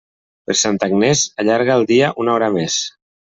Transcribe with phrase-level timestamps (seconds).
[0.49, 2.81] Per Santa Agnés, allarga el dia una hora més.